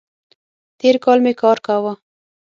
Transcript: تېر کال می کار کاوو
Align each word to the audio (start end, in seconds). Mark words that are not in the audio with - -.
تېر 0.79 0.95
کال 1.03 1.19
می 1.25 1.33
کار 1.41 1.57
کاوو 1.65 1.93